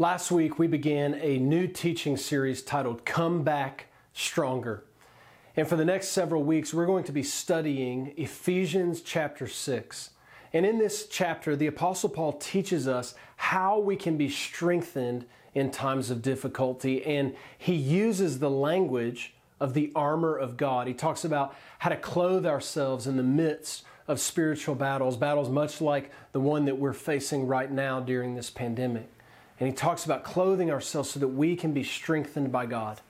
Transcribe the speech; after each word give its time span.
Last 0.00 0.30
week, 0.30 0.58
we 0.58 0.66
began 0.66 1.12
a 1.20 1.36
new 1.36 1.66
teaching 1.66 2.16
series 2.16 2.62
titled 2.62 3.04
Come 3.04 3.42
Back 3.42 3.88
Stronger. 4.14 4.82
And 5.54 5.68
for 5.68 5.76
the 5.76 5.84
next 5.84 6.08
several 6.08 6.42
weeks, 6.42 6.72
we're 6.72 6.86
going 6.86 7.04
to 7.04 7.12
be 7.12 7.22
studying 7.22 8.14
Ephesians 8.16 9.02
chapter 9.02 9.46
6. 9.46 10.10
And 10.54 10.64
in 10.64 10.78
this 10.78 11.06
chapter, 11.06 11.54
the 11.54 11.66
Apostle 11.66 12.08
Paul 12.08 12.32
teaches 12.32 12.88
us 12.88 13.14
how 13.36 13.78
we 13.78 13.94
can 13.94 14.16
be 14.16 14.30
strengthened 14.30 15.26
in 15.54 15.70
times 15.70 16.10
of 16.10 16.22
difficulty. 16.22 17.04
And 17.04 17.36
he 17.58 17.74
uses 17.74 18.38
the 18.38 18.48
language 18.48 19.34
of 19.60 19.74
the 19.74 19.92
armor 19.94 20.34
of 20.34 20.56
God. 20.56 20.86
He 20.86 20.94
talks 20.94 21.26
about 21.26 21.54
how 21.80 21.90
to 21.90 21.96
clothe 21.98 22.46
ourselves 22.46 23.06
in 23.06 23.18
the 23.18 23.22
midst 23.22 23.84
of 24.08 24.18
spiritual 24.18 24.76
battles, 24.76 25.18
battles 25.18 25.50
much 25.50 25.82
like 25.82 26.10
the 26.32 26.40
one 26.40 26.64
that 26.64 26.78
we're 26.78 26.94
facing 26.94 27.46
right 27.46 27.70
now 27.70 28.00
during 28.00 28.34
this 28.34 28.48
pandemic. 28.48 29.10
And 29.60 29.68
he 29.68 29.74
talks 29.74 30.06
about 30.06 30.24
clothing 30.24 30.70
ourselves 30.70 31.10
so 31.10 31.20
that 31.20 31.28
we 31.28 31.54
can 31.54 31.72
be 31.72 31.84
strengthened 31.84 32.50
by 32.50 32.64
God. 32.66 33.00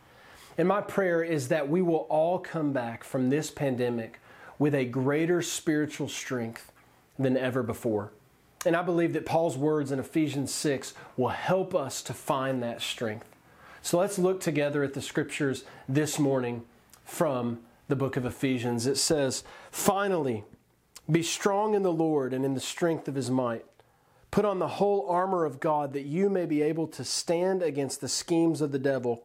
And 0.59 0.67
my 0.67 0.81
prayer 0.81 1.23
is 1.23 1.49
that 1.49 1.69
we 1.69 1.81
will 1.81 2.07
all 2.11 2.39
come 2.41 2.73
back 2.73 3.05
from 3.05 3.31
this 3.31 3.51
pandemic 3.51 4.21
with 4.59 4.75
a 4.75 4.85
greater 4.85 5.41
spiritual 5.41 6.09
strength 6.09 6.73
than 7.19 7.37
ever 7.37 7.63
before. 7.63 8.11
And 8.67 8.77
I 8.77 8.83
believe 8.83 9.15
that 9.15 9.25
Paul's 9.25 9.57
words 9.57 9.91
in 9.91 9.99
Ephesians 9.99 10.53
6 10.53 10.93
will 11.17 11.29
help 11.29 11.75
us 11.75 12.03
to 12.03 12.13
find 12.13 12.63
that 12.63 12.83
strength. 12.83 13.25
So 13.81 13.99
let's 13.99 14.19
look 14.19 14.41
together 14.41 14.83
at 14.83 14.93
the 14.93 15.01
scriptures 15.01 15.65
this 15.89 16.19
morning 16.19 16.65
from 17.05 17.61
the 17.89 17.97
book 17.97 18.17
of 18.17 18.27
Ephesians. 18.27 18.87
It 18.87 18.99
says, 18.99 19.45
Finally, 19.71 20.45
be 21.11 21.23
strong 21.23 21.75
in 21.75 21.83
the 21.83 21.93
Lord 21.93 22.35
and 22.35 22.45
in 22.45 22.55
the 22.55 22.61
strength 22.61 23.09
of 23.09 23.15
his 23.15 23.31
might. 23.31 23.65
Put 24.31 24.45
on 24.45 24.59
the 24.59 24.69
whole 24.69 25.09
armor 25.09 25.45
of 25.45 25.59
God 25.59 25.93
that 25.93 26.05
you 26.05 26.31
may 26.31 26.47
be 26.47 26.63
able 26.63 26.87
to 26.89 27.05
stand 27.05 27.63
against 27.63 28.01
the 28.01 28.09
schemes 28.09 28.61
of 28.61 28.71
the 28.71 28.79
devil. 28.79 29.25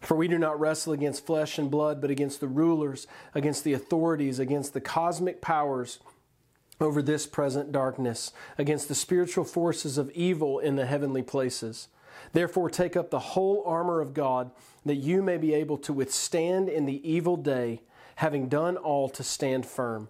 For 0.00 0.16
we 0.16 0.28
do 0.28 0.36
not 0.36 0.60
wrestle 0.60 0.92
against 0.92 1.24
flesh 1.24 1.58
and 1.58 1.70
blood, 1.70 2.00
but 2.00 2.10
against 2.10 2.40
the 2.40 2.48
rulers, 2.48 3.06
against 3.34 3.64
the 3.64 3.72
authorities, 3.72 4.38
against 4.38 4.74
the 4.74 4.80
cosmic 4.80 5.40
powers 5.40 5.98
over 6.78 7.00
this 7.00 7.26
present 7.26 7.72
darkness, 7.72 8.32
against 8.58 8.88
the 8.88 8.94
spiritual 8.94 9.44
forces 9.44 9.96
of 9.96 10.10
evil 10.10 10.58
in 10.58 10.76
the 10.76 10.84
heavenly 10.84 11.22
places. 11.22 11.88
Therefore, 12.32 12.68
take 12.68 12.96
up 12.96 13.10
the 13.10 13.18
whole 13.18 13.62
armor 13.64 14.00
of 14.00 14.12
God, 14.12 14.50
that 14.84 14.96
you 14.96 15.22
may 15.22 15.38
be 15.38 15.54
able 15.54 15.78
to 15.78 15.92
withstand 15.92 16.68
in 16.68 16.84
the 16.84 17.08
evil 17.08 17.36
day, 17.36 17.80
having 18.16 18.48
done 18.48 18.76
all 18.76 19.08
to 19.08 19.22
stand 19.22 19.64
firm. 19.64 20.08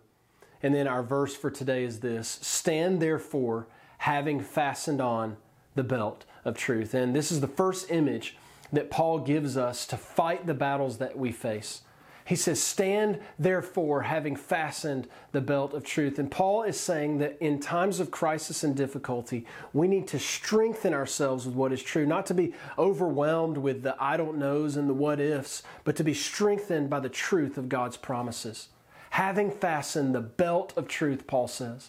And 0.62 0.74
then 0.74 0.88
our 0.88 1.02
verse 1.02 1.36
for 1.36 1.50
today 1.50 1.84
is 1.84 2.00
this 2.00 2.38
Stand 2.42 3.00
therefore 3.00 3.68
having 4.04 4.38
fastened 4.38 5.00
on 5.00 5.34
the 5.76 5.82
belt 5.82 6.26
of 6.44 6.54
truth. 6.54 6.92
And 6.92 7.16
this 7.16 7.32
is 7.32 7.40
the 7.40 7.48
first 7.48 7.90
image 7.90 8.36
that 8.70 8.90
Paul 8.90 9.20
gives 9.20 9.56
us 9.56 9.86
to 9.86 9.96
fight 9.96 10.46
the 10.46 10.52
battles 10.52 10.98
that 10.98 11.16
we 11.16 11.32
face. 11.32 11.80
He 12.26 12.36
says, 12.36 12.62
Stand 12.62 13.18
therefore, 13.38 14.02
having 14.02 14.36
fastened 14.36 15.08
the 15.32 15.40
belt 15.40 15.72
of 15.72 15.84
truth. 15.84 16.18
And 16.18 16.30
Paul 16.30 16.64
is 16.64 16.78
saying 16.78 17.16
that 17.20 17.38
in 17.40 17.60
times 17.60 17.98
of 17.98 18.10
crisis 18.10 18.62
and 18.62 18.76
difficulty, 18.76 19.46
we 19.72 19.88
need 19.88 20.06
to 20.08 20.18
strengthen 20.18 20.92
ourselves 20.92 21.46
with 21.46 21.54
what 21.54 21.72
is 21.72 21.82
true, 21.82 22.04
not 22.04 22.26
to 22.26 22.34
be 22.34 22.52
overwhelmed 22.78 23.56
with 23.56 23.82
the 23.82 23.96
I 23.98 24.18
don't 24.18 24.36
knows 24.36 24.76
and 24.76 24.86
the 24.86 24.92
what 24.92 25.18
ifs, 25.18 25.62
but 25.82 25.96
to 25.96 26.04
be 26.04 26.12
strengthened 26.12 26.90
by 26.90 27.00
the 27.00 27.08
truth 27.08 27.56
of 27.56 27.70
God's 27.70 27.96
promises. 27.96 28.68
Having 29.12 29.52
fastened 29.52 30.14
the 30.14 30.20
belt 30.20 30.74
of 30.76 30.88
truth, 30.88 31.26
Paul 31.26 31.48
says. 31.48 31.88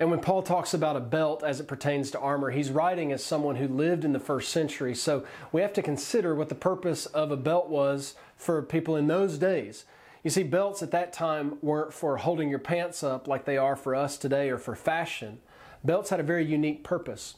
And 0.00 0.10
when 0.10 0.20
Paul 0.20 0.42
talks 0.42 0.74
about 0.74 0.96
a 0.96 1.00
belt 1.00 1.44
as 1.44 1.60
it 1.60 1.68
pertains 1.68 2.10
to 2.10 2.18
armor, 2.18 2.50
he's 2.50 2.70
writing 2.70 3.12
as 3.12 3.22
someone 3.24 3.56
who 3.56 3.68
lived 3.68 4.04
in 4.04 4.12
the 4.12 4.18
first 4.18 4.50
century. 4.50 4.94
So 4.94 5.24
we 5.52 5.60
have 5.60 5.72
to 5.74 5.82
consider 5.82 6.34
what 6.34 6.48
the 6.48 6.54
purpose 6.54 7.06
of 7.06 7.30
a 7.30 7.36
belt 7.36 7.68
was 7.68 8.14
for 8.36 8.62
people 8.62 8.96
in 8.96 9.06
those 9.06 9.38
days. 9.38 9.84
You 10.24 10.30
see, 10.30 10.44
belts 10.44 10.82
at 10.82 10.92
that 10.92 11.12
time 11.12 11.58
weren't 11.62 11.92
for 11.92 12.16
holding 12.16 12.48
your 12.48 12.58
pants 12.58 13.02
up 13.02 13.28
like 13.28 13.44
they 13.44 13.56
are 13.56 13.76
for 13.76 13.94
us 13.94 14.16
today 14.16 14.50
or 14.50 14.58
for 14.58 14.74
fashion. 14.74 15.40
Belts 15.84 16.10
had 16.10 16.20
a 16.20 16.24
very 16.24 16.44
unique 16.44 16.84
purpose. 16.84 17.34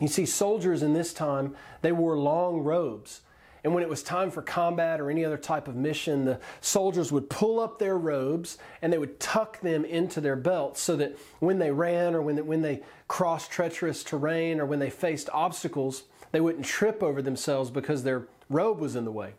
You 0.00 0.08
see, 0.08 0.26
soldiers 0.26 0.82
in 0.82 0.94
this 0.94 1.12
time, 1.12 1.54
they 1.82 1.92
wore 1.92 2.16
long 2.16 2.58
robes. 2.58 3.20
And 3.64 3.72
when 3.72 3.82
it 3.82 3.88
was 3.88 4.02
time 4.02 4.30
for 4.30 4.42
combat 4.42 5.00
or 5.00 5.10
any 5.10 5.24
other 5.24 5.38
type 5.38 5.68
of 5.68 5.74
mission, 5.74 6.26
the 6.26 6.38
soldiers 6.60 7.10
would 7.10 7.30
pull 7.30 7.58
up 7.58 7.78
their 7.78 7.96
robes 7.96 8.58
and 8.82 8.92
they 8.92 8.98
would 8.98 9.18
tuck 9.18 9.60
them 9.60 9.86
into 9.86 10.20
their 10.20 10.36
belts 10.36 10.82
so 10.82 10.96
that 10.96 11.16
when 11.40 11.58
they 11.58 11.70
ran 11.70 12.14
or 12.14 12.20
when 12.20 12.36
they, 12.36 12.42
when 12.42 12.60
they 12.60 12.82
crossed 13.08 13.50
treacherous 13.50 14.04
terrain 14.04 14.60
or 14.60 14.66
when 14.66 14.80
they 14.80 14.90
faced 14.90 15.30
obstacles, 15.32 16.04
they 16.30 16.40
wouldn't 16.40 16.66
trip 16.66 17.02
over 17.02 17.22
themselves 17.22 17.70
because 17.70 18.02
their 18.02 18.26
robe 18.50 18.80
was 18.80 18.96
in 18.96 19.06
the 19.06 19.10
way. 19.10 19.32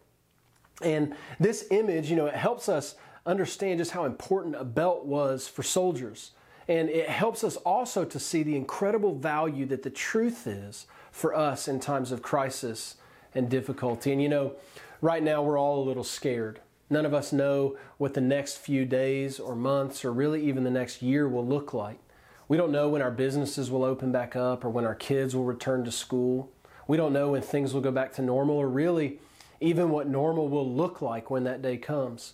And 0.81 1.16
this 1.40 1.68
image, 1.69 2.09
you 2.09 2.16
know, 2.16 2.25
it 2.25 2.36
helps 2.36 2.68
us 2.68 2.96
understand 3.28 3.78
just 3.78 3.92
how 3.92 4.06
important 4.06 4.56
a 4.56 4.63
belt 4.63 5.06
was 5.06 5.47
for 5.47 5.62
soldiers. 5.62 6.31
And 6.68 6.90
it 6.90 7.09
helps 7.09 7.44
us 7.44 7.57
also 7.57 8.03
to 8.06 8.19
see 8.19 8.42
the 8.42 8.56
incredible 8.56 9.13
value 9.13 9.68
that 9.68 9.84
the 9.84 9.92
truth 9.92 10.47
is 10.47 10.88
for 11.12 11.36
us 11.36 11.68
in 11.68 11.80
times 11.80 12.12
of 12.12 12.24
crisis 12.24 12.96
and 13.35 13.50
difficulty. 13.50 14.12
And 14.12 14.22
you 14.22 14.29
know, 14.29 14.53
right 15.01 15.22
now 15.22 15.44
we're 15.44 15.59
all 15.59 15.84
a 15.84 15.88
little 15.88 16.03
scared. 16.03 16.62
None 16.90 17.06
of 17.06 17.13
us 17.13 17.34
know 17.34 17.78
what 17.97 18.13
the 18.13 18.22
next 18.22 18.57
few 18.57 18.85
days 18.85 19.40
or 19.40 19.56
months 19.56 20.06
or 20.06 20.13
really 20.13 20.44
even 20.47 20.63
the 20.63 20.72
next 20.72 21.01
year 21.01 21.28
will 21.28 21.45
look 21.45 21.74
like. 21.74 22.00
We 22.47 22.57
don't 22.57 22.72
know 22.72 22.90
when 22.90 23.01
our 23.01 23.12
businesses 23.12 23.72
will 23.72 23.84
open 23.84 24.12
back 24.12 24.35
up 24.35 24.63
or 24.63 24.69
when 24.69 24.85
our 24.85 24.95
kids 24.95 25.35
will 25.35 25.45
return 25.45 25.84
to 25.85 25.91
school. 25.91 26.51
We 26.88 26.95
don't 26.95 27.13
know 27.13 27.31
when 27.31 27.41
things 27.41 27.74
will 27.74 27.81
go 27.81 27.91
back 27.91 28.13
to 28.13 28.22
normal 28.22 28.57
or 28.57 28.69
really 28.69 29.19
even 29.59 29.90
what 29.90 30.07
normal 30.07 30.47
will 30.47 30.69
look 30.69 31.01
like 31.01 31.31
when 31.31 31.44
that 31.45 31.62
day 31.62 31.78
comes. 31.78 32.34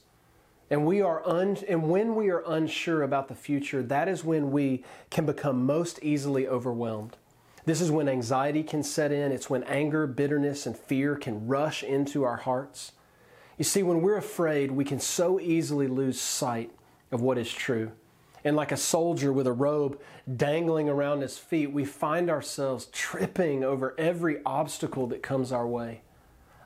And 0.69 0.85
we 0.85 1.01
are 1.01 1.27
un- 1.27 1.57
and 1.67 1.89
when 1.89 2.15
we 2.15 2.29
are 2.29 2.43
unsure 2.47 3.03
about 3.03 3.27
the 3.27 3.35
future, 3.35 3.83
that 3.83 4.07
is 4.07 4.23
when 4.23 4.51
we 4.51 4.83
can 5.09 5.25
become 5.25 5.65
most 5.65 5.99
easily 6.01 6.47
overwhelmed. 6.47 7.17
This 7.71 7.79
is 7.79 7.89
when 7.89 8.09
anxiety 8.09 8.63
can 8.63 8.83
set 8.83 9.13
in. 9.13 9.31
It's 9.31 9.49
when 9.49 9.63
anger, 9.63 10.05
bitterness, 10.05 10.65
and 10.65 10.77
fear 10.77 11.15
can 11.15 11.47
rush 11.47 11.83
into 11.83 12.25
our 12.25 12.35
hearts. 12.35 12.91
You 13.57 13.63
see, 13.63 13.81
when 13.81 14.01
we're 14.01 14.17
afraid, 14.17 14.71
we 14.71 14.83
can 14.83 14.99
so 14.99 15.39
easily 15.39 15.87
lose 15.87 16.19
sight 16.19 16.71
of 17.13 17.21
what 17.21 17.37
is 17.37 17.49
true. 17.49 17.93
And 18.43 18.57
like 18.57 18.73
a 18.73 18.75
soldier 18.75 19.31
with 19.31 19.47
a 19.47 19.53
robe 19.53 20.01
dangling 20.35 20.89
around 20.89 21.21
his 21.21 21.37
feet, 21.37 21.71
we 21.71 21.85
find 21.85 22.29
ourselves 22.29 22.87
tripping 22.87 23.63
over 23.63 23.95
every 23.97 24.43
obstacle 24.45 25.07
that 25.07 25.23
comes 25.23 25.53
our 25.53 25.65
way. 25.65 26.01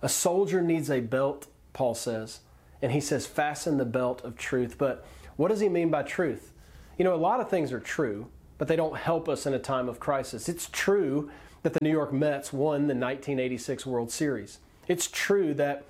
A 0.01 0.09
soldier 0.09 0.59
needs 0.59 0.89
a 0.89 1.01
belt, 1.01 1.45
Paul 1.71 1.93
says, 1.93 2.39
and 2.81 2.91
he 2.91 2.99
says, 2.99 3.27
fasten 3.27 3.77
the 3.77 3.85
belt 3.85 4.23
of 4.23 4.37
truth. 4.37 4.79
But 4.79 5.05
what 5.35 5.49
does 5.49 5.59
he 5.59 5.69
mean 5.69 5.91
by 5.91 6.01
truth? 6.01 6.51
You 6.97 7.05
know, 7.05 7.13
a 7.13 7.15
lot 7.15 7.41
of 7.41 7.47
things 7.47 7.71
are 7.71 7.79
true, 7.79 8.31
but 8.57 8.67
they 8.67 8.75
don't 8.75 8.97
help 8.97 9.27
us 9.27 9.45
in 9.45 9.53
a 9.53 9.59
time 9.59 9.89
of 9.89 9.99
crisis. 9.99 10.47
It's 10.49 10.69
true 10.71 11.29
that 11.63 11.73
the 11.73 11.79
New 11.81 11.91
York 11.91 12.13
Mets 12.13 12.53
won 12.53 12.81
the 12.87 12.93
1986 12.93 13.85
World 13.85 14.11
Series. 14.11 14.59
It's 14.87 15.09
true 15.09 15.53
that 15.55 15.83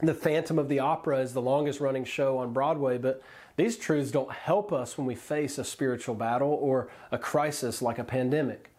the 0.00 0.14
Phantom 0.14 0.58
of 0.58 0.68
the 0.68 0.78
Opera 0.78 1.18
is 1.18 1.32
the 1.32 1.42
longest 1.42 1.80
running 1.80 2.04
show 2.04 2.38
on 2.38 2.52
Broadway, 2.52 2.98
but 2.98 3.20
these 3.56 3.76
truths 3.76 4.12
don't 4.12 4.30
help 4.30 4.72
us 4.72 4.96
when 4.96 5.06
we 5.06 5.16
face 5.16 5.58
a 5.58 5.64
spiritual 5.64 6.14
battle 6.14 6.56
or 6.60 6.88
a 7.10 7.18
crisis 7.18 7.82
like 7.82 7.98
a 7.98 8.04
pandemic. 8.04 8.70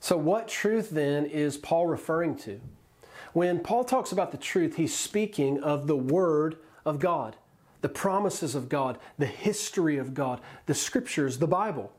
So, 0.00 0.18
what 0.18 0.46
truth 0.46 0.90
then 0.90 1.24
is 1.24 1.56
Paul 1.56 1.86
referring 1.86 2.36
to? 2.40 2.60
When 3.32 3.60
Paul 3.60 3.84
talks 3.84 4.12
about 4.12 4.30
the 4.30 4.38
truth, 4.38 4.76
he's 4.76 4.94
speaking 4.94 5.62
of 5.62 5.86
the 5.86 5.96
Word 5.96 6.58
of 6.84 6.98
God, 6.98 7.36
the 7.80 7.88
promises 7.88 8.54
of 8.54 8.68
God, 8.68 8.98
the 9.16 9.26
history 9.26 9.96
of 9.96 10.12
God, 10.12 10.40
the 10.66 10.74
Scriptures, 10.74 11.38
the 11.38 11.46
Bible. 11.48 11.92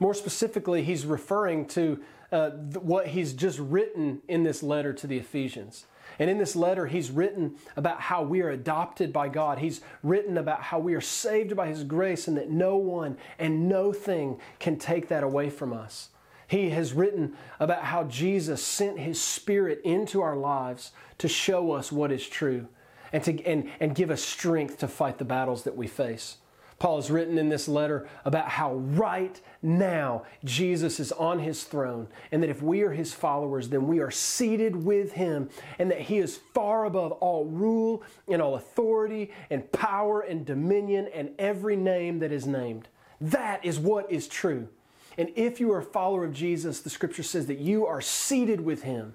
More 0.00 0.14
specifically, 0.14 0.82
he's 0.82 1.04
referring 1.04 1.66
to 1.68 2.00
uh, 2.30 2.50
what 2.50 3.08
he's 3.08 3.32
just 3.32 3.58
written 3.58 4.20
in 4.28 4.42
this 4.42 4.62
letter 4.62 4.92
to 4.92 5.06
the 5.06 5.16
Ephesians. 5.16 5.86
And 6.18 6.28
in 6.28 6.38
this 6.38 6.56
letter, 6.56 6.86
he's 6.86 7.10
written 7.10 7.56
about 7.76 8.00
how 8.00 8.22
we 8.22 8.42
are 8.42 8.50
adopted 8.50 9.12
by 9.12 9.28
God. 9.28 9.58
He's 9.58 9.80
written 10.02 10.36
about 10.36 10.62
how 10.62 10.78
we 10.78 10.94
are 10.94 11.00
saved 11.00 11.54
by 11.56 11.68
his 11.68 11.84
grace 11.84 12.26
and 12.26 12.36
that 12.36 12.50
no 12.50 12.76
one 12.76 13.16
and 13.38 13.68
no 13.68 13.92
thing 13.92 14.38
can 14.58 14.78
take 14.78 15.08
that 15.08 15.22
away 15.22 15.50
from 15.50 15.72
us. 15.72 16.08
He 16.46 16.70
has 16.70 16.94
written 16.94 17.36
about 17.60 17.84
how 17.84 18.04
Jesus 18.04 18.62
sent 18.62 18.98
his 18.98 19.20
spirit 19.20 19.80
into 19.84 20.22
our 20.22 20.36
lives 20.36 20.92
to 21.18 21.28
show 21.28 21.72
us 21.72 21.92
what 21.92 22.10
is 22.10 22.26
true 22.26 22.68
and, 23.12 23.22
to, 23.24 23.44
and, 23.44 23.70
and 23.80 23.94
give 23.94 24.10
us 24.10 24.22
strength 24.22 24.78
to 24.78 24.88
fight 24.88 25.18
the 25.18 25.24
battles 25.24 25.64
that 25.64 25.76
we 25.76 25.86
face. 25.86 26.38
Paul 26.78 26.96
has 26.96 27.10
written 27.10 27.38
in 27.38 27.48
this 27.48 27.66
letter 27.66 28.08
about 28.24 28.48
how 28.48 28.74
right 28.74 29.40
now 29.62 30.22
Jesus 30.44 31.00
is 31.00 31.10
on 31.12 31.40
his 31.40 31.64
throne, 31.64 32.06
and 32.30 32.42
that 32.42 32.50
if 32.50 32.62
we 32.62 32.82
are 32.82 32.92
his 32.92 33.12
followers, 33.12 33.68
then 33.68 33.88
we 33.88 33.98
are 33.98 34.10
seated 34.10 34.76
with 34.76 35.12
him, 35.12 35.48
and 35.78 35.90
that 35.90 36.02
he 36.02 36.18
is 36.18 36.38
far 36.54 36.84
above 36.84 37.12
all 37.12 37.44
rule 37.46 38.02
and 38.28 38.40
all 38.40 38.54
authority 38.54 39.32
and 39.50 39.70
power 39.72 40.20
and 40.20 40.46
dominion 40.46 41.08
and 41.12 41.30
every 41.38 41.76
name 41.76 42.20
that 42.20 42.30
is 42.30 42.46
named. 42.46 42.88
That 43.20 43.64
is 43.64 43.80
what 43.80 44.10
is 44.10 44.28
true. 44.28 44.68
And 45.16 45.30
if 45.34 45.58
you 45.58 45.72
are 45.72 45.80
a 45.80 45.84
follower 45.84 46.24
of 46.24 46.32
Jesus, 46.32 46.80
the 46.80 46.90
scripture 46.90 47.24
says 47.24 47.46
that 47.46 47.58
you 47.58 47.86
are 47.86 48.00
seated 48.00 48.60
with 48.60 48.84
him 48.84 49.14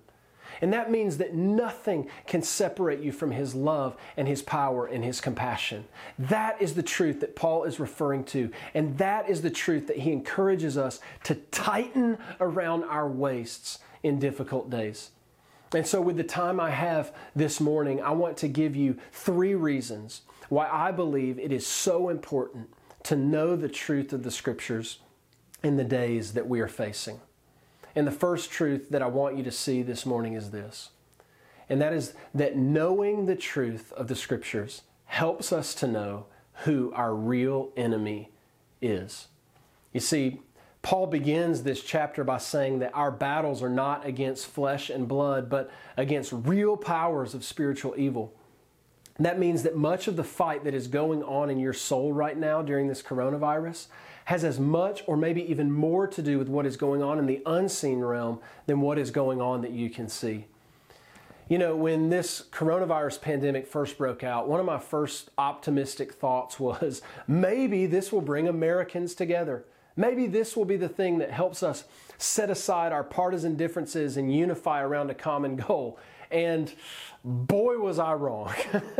And 0.63 0.71
that 0.71 0.89
means 0.89 1.18
that 1.18 1.33
nothing 1.33 2.07
can 2.25 2.42
separate 2.42 3.01
you 3.01 3.12
from 3.12 3.31
His 3.31 3.54
love 3.54 3.98
and 4.15 4.30
His 4.30 4.42
power 4.42 4.86
and 4.86 5.04
His 5.04 5.19
compassion. 5.19 5.83
That 6.18 6.62
is 6.62 6.74
the 6.74 6.81
truth 6.81 7.19
that 7.19 7.36
Paul 7.36 7.65
is 7.65 7.81
referring 7.81 8.24
to. 8.27 8.50
And 8.74 8.98
that 8.98 9.27
is 9.27 9.42
the 9.42 9.50
truth 9.50 9.88
that 9.88 9.98
he 9.98 10.13
encourages 10.13 10.77
us 10.77 11.01
to 11.25 11.36
tighten 11.36 12.18
around 12.39 12.86
our 12.86 13.10
waists 13.10 13.80
in 14.04 14.19
difficult 14.19 14.69
days. 14.69 15.10
And 15.74 15.86
so, 15.86 16.00
with 16.00 16.15
the 16.15 16.24
time 16.24 16.62
I 16.62 16.69
have 16.69 17.13
this 17.36 17.60
morning, 17.60 18.01
I 18.01 18.12
want 18.12 18.38
to 18.38 18.48
give 18.48 18.74
you 18.74 18.98
three 19.12 19.56
reasons 19.56 20.21
why 20.48 20.69
I 20.69 20.94
believe 20.94 21.39
it 21.39 21.51
is 21.51 21.68
so 21.68 22.07
important 22.07 22.69
to 23.04 23.18
know 23.18 23.57
the 23.57 23.68
truth 23.68 24.13
of 24.13 24.24
the 24.24 24.31
scriptures 24.31 25.00
in 25.62 25.75
the 25.75 25.83
days 25.83 26.31
that 26.31 26.48
we 26.48 26.62
are 26.62 26.69
facing. 26.69 27.19
And 27.95 28.07
the 28.07 28.11
first 28.11 28.49
truth 28.49 28.89
that 28.89 29.01
I 29.01 29.07
want 29.07 29.37
you 29.37 29.43
to 29.43 29.51
see 29.51 29.83
this 29.83 30.05
morning 30.05 30.33
is 30.33 30.51
this, 30.51 30.89
and 31.69 31.81
that 31.81 31.93
is 31.93 32.13
that 32.33 32.57
knowing 32.57 33.25
the 33.25 33.35
truth 33.35 33.93
of 33.93 34.07
the 34.07 34.15
scriptures 34.15 34.81
helps 35.05 35.53
us 35.53 35.75
to 35.75 35.87
know 35.87 36.25
who 36.63 36.91
our 36.95 37.13
real 37.13 37.71
enemy 37.77 38.31
is. 38.81 39.27
You 39.91 39.99
see, 39.99 40.41
Paul 40.81 41.07
begins 41.07 41.63
this 41.63 41.81
chapter 41.81 42.23
by 42.23 42.39
saying 42.39 42.79
that 42.79 42.93
our 42.93 43.11
battles 43.11 43.63
are 43.63 43.69
not 43.69 44.05
against 44.05 44.47
flesh 44.47 44.89
and 44.89 45.07
blood, 45.07 45.49
but 45.49 45.71
against 45.95 46.33
real 46.33 46.75
powers 46.75 47.33
of 47.33 47.45
spiritual 47.45 47.93
evil. 47.97 48.33
That 49.19 49.39
means 49.39 49.63
that 49.63 49.77
much 49.77 50.07
of 50.07 50.15
the 50.15 50.23
fight 50.23 50.63
that 50.65 50.73
is 50.73 50.87
going 50.87 51.23
on 51.23 51.49
in 51.49 51.59
your 51.59 51.73
soul 51.73 52.11
right 52.11 52.37
now 52.37 52.61
during 52.61 52.87
this 52.87 53.01
coronavirus 53.01 53.87
has 54.25 54.43
as 54.43 54.59
much 54.59 55.03
or 55.07 55.17
maybe 55.17 55.43
even 55.49 55.71
more 55.71 56.07
to 56.07 56.21
do 56.21 56.37
with 56.37 56.47
what 56.47 56.65
is 56.65 56.77
going 56.77 57.03
on 57.03 57.19
in 57.19 57.25
the 57.25 57.41
unseen 57.45 57.99
realm 57.99 58.39
than 58.65 58.81
what 58.81 58.97
is 58.97 59.11
going 59.11 59.41
on 59.41 59.61
that 59.61 59.71
you 59.71 59.89
can 59.89 60.07
see. 60.07 60.45
You 61.49 61.57
know, 61.57 61.75
when 61.75 62.09
this 62.09 62.43
coronavirus 62.51 63.21
pandemic 63.21 63.67
first 63.67 63.97
broke 63.97 64.23
out, 64.23 64.47
one 64.47 64.59
of 64.59 64.65
my 64.65 64.79
first 64.79 65.29
optimistic 65.37 66.13
thoughts 66.13 66.59
was 66.59 67.01
maybe 67.27 67.85
this 67.85 68.11
will 68.11 68.21
bring 68.21 68.47
Americans 68.47 69.13
together. 69.13 69.65
Maybe 69.95 70.25
this 70.25 70.57
will 70.57 70.65
be 70.65 70.77
the 70.77 70.89
thing 70.89 71.19
that 71.19 71.31
helps 71.31 71.61
us 71.61 71.83
set 72.17 72.49
aside 72.49 72.91
our 72.91 73.03
partisan 73.03 73.55
differences 73.55 74.17
and 74.17 74.33
unify 74.33 74.81
around 74.81 75.09
a 75.09 75.13
common 75.13 75.55
goal. 75.57 75.99
And 76.31 76.73
boy, 77.23 77.77
was 77.77 77.99
I 77.99 78.13
wrong. 78.13 78.53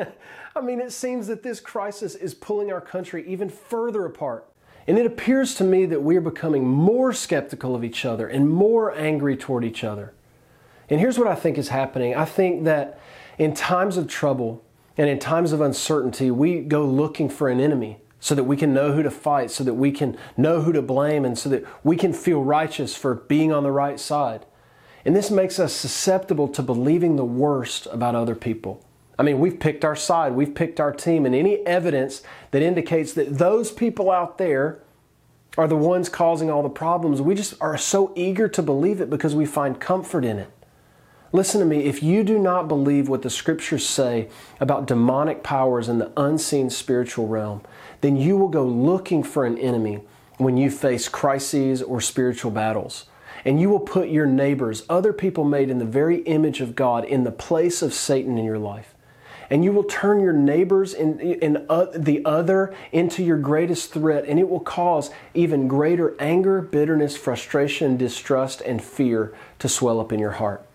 I 0.56 0.62
mean, 0.62 0.80
it 0.80 0.92
seems 0.92 1.26
that 1.28 1.42
this 1.42 1.60
crisis 1.60 2.14
is 2.14 2.36
pulling 2.36 2.72
our 2.72 2.82
country 2.82 3.26
even 3.28 3.50
further 3.50 4.06
apart. 4.06 4.48
And 4.88 4.98
it 4.98 5.06
appears 5.06 5.56
to 5.56 5.64
me 5.64 5.86
that 5.86 6.04
we 6.04 6.18
are 6.18 6.22
becoming 6.22 6.68
more 6.68 7.14
skeptical 7.14 7.76
of 7.76 7.84
each 7.84 8.04
other 8.04 8.28
and 8.28 8.50
more 8.50 8.94
angry 8.94 9.38
toward 9.38 9.64
each 9.64 9.84
other. 9.84 10.14
And 10.90 11.00
here's 11.00 11.18
what 11.18 11.28
I 11.28 11.36
think 11.36 11.58
is 11.58 11.70
happening 11.70 12.16
I 12.16 12.26
think 12.26 12.66
that 12.66 13.00
in 13.38 13.54
times 13.54 13.98
of 13.98 14.08
trouble 14.08 14.64
and 14.98 15.10
in 15.10 15.20
times 15.20 15.54
of 15.54 15.62
uncertainty, 15.62 16.30
we 16.30 16.60
go 16.60 16.86
looking 16.86 17.30
for 17.30 17.50
an 17.50 17.60
enemy 17.60 18.00
so 18.20 18.36
that 18.36 18.44
we 18.44 18.56
can 18.56 18.74
know 18.74 18.94
who 18.94 19.04
to 19.04 19.12
fight, 19.12 19.52
so 19.52 19.64
that 19.64 19.74
we 19.74 19.92
can 19.92 20.18
know 20.38 20.62
who 20.62 20.72
to 20.72 20.82
blame, 20.82 21.26
and 21.26 21.38
so 21.38 21.50
that 21.50 21.66
we 21.84 21.98
can 21.98 22.14
feel 22.14 22.42
righteous 22.42 22.96
for 22.96 23.16
being 23.16 23.52
on 23.52 23.64
the 23.64 23.72
right 23.72 24.00
side. 24.00 24.46
And 25.04 25.14
this 25.14 25.30
makes 25.30 25.60
us 25.60 25.74
susceptible 25.74 26.48
to 26.50 26.64
believing 26.64 27.18
the 27.18 27.26
worst 27.26 27.86
about 27.92 28.16
other 28.16 28.36
people. 28.36 28.82
I 29.18 29.24
mean, 29.24 29.40
we've 29.40 29.60
picked 29.60 29.86
our 29.86 29.96
side, 29.96 30.34
we've 30.34 30.56
picked 30.56 30.80
our 30.80 30.92
team, 30.92 31.26
and 31.26 31.36
any 31.36 31.66
evidence 31.66 32.24
that 32.52 32.62
indicates 32.62 33.14
that 33.14 33.38
those 33.38 33.72
people 33.72 34.10
out 34.10 34.38
there 34.38 34.80
are 35.58 35.68
the 35.68 35.78
ones 35.78 36.10
causing 36.10 36.50
all 36.50 36.64
the 36.64 36.70
problems, 36.70 37.22
we 37.22 37.36
just 37.36 37.54
are 37.62 37.78
so 37.78 38.12
eager 38.16 38.48
to 38.48 38.62
believe 38.64 39.00
it 39.00 39.10
because 39.10 39.36
we 39.36 39.46
find 39.46 39.80
comfort 39.80 40.26
in 40.26 40.40
it. 40.40 40.50
Listen 41.32 41.60
to 41.60 41.66
me, 41.66 41.86
if 41.86 42.04
you 42.04 42.24
do 42.24 42.38
not 42.38 42.68
believe 42.68 43.10
what 43.10 43.24
the 43.24 43.30
scriptures 43.30 43.88
say 43.88 44.30
about 44.60 44.86
demonic 44.86 45.44
powers 45.44 45.90
in 45.90 45.98
the 45.98 46.12
unseen 46.16 46.70
spiritual 46.70 47.28
realm, 47.28 47.62
then 48.02 48.16
you 48.16 48.38
will 48.38 48.50
go 48.50 48.66
looking 48.66 49.24
for 49.24 49.46
an 49.46 49.58
enemy 49.58 50.02
when 50.38 50.58
you 50.58 50.70
face 50.70 51.10
crises 51.10 51.82
or 51.82 52.02
spiritual 52.02 52.52
battles. 52.52 53.06
And 53.46 53.60
you 53.60 53.70
will 53.70 53.80
put 53.80 54.10
your 54.10 54.26
neighbors, 54.26 54.84
other 54.90 55.12
people 55.12 55.44
made 55.44 55.70
in 55.70 55.80
the 55.80 55.86
very 55.86 56.18
image 56.22 56.62
of 56.62 56.76
God, 56.76 57.04
in 57.04 57.24
the 57.24 57.32
place 57.32 57.82
of 57.82 57.94
Satan 57.94 58.38
in 58.38 58.46
your 58.46 58.60
life. 58.60 58.93
And 59.50 59.64
you 59.64 59.72
will 59.72 59.84
turn 59.84 60.20
your 60.20 60.34
neighbors 60.34 60.94
and, 60.94 61.66
uh, 61.70 61.88
the 61.94 62.24
other 62.26 62.74
into 62.92 63.24
your 63.24 63.38
greatest 63.38 63.94
threat, 63.94 64.26
and 64.26 64.40
it 64.40 64.50
will 64.50 64.60
cause 64.60 65.12
even 65.34 65.68
greater 65.68 66.16
anger, 66.20 66.62
bitterness, 66.62 67.16
frustration, 67.18 67.98
distrust, 67.98 68.62
and 68.62 68.82
fear 68.84 69.34
to 69.60 69.70
swell 69.70 70.00
up 70.00 70.12
in 70.12 70.20
your 70.20 70.32
heart. 70.32 70.66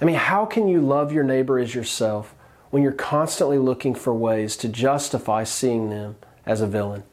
I 0.00 0.04
mean, 0.04 0.16
how 0.16 0.44
can 0.44 0.68
you 0.68 0.80
love 0.80 1.12
your 1.12 1.24
neighbor 1.24 1.58
as 1.58 1.74
yourself 1.74 2.34
when 2.70 2.82
you're 2.82 2.92
constantly 2.92 3.58
looking 3.58 3.94
for 3.94 4.12
ways 4.14 4.56
to 4.56 4.68
justify 4.68 5.44
seeing 5.44 5.90
them 5.90 6.16
as 6.44 6.60
a 6.60 6.66
villain. 6.66 7.04